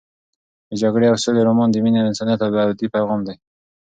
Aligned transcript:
د 0.69 0.71
جګړې 0.81 1.05
او 1.11 1.17
سولې 1.23 1.41
رومان 1.47 1.69
د 1.71 1.75
مینې 1.83 1.99
او 2.01 2.09
انسانیت 2.11 2.39
ابدي 2.43 2.87
پیغام 2.95 3.19
دی. 3.27 3.35